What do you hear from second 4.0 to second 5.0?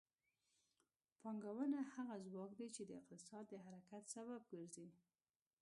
سبب ګرځي.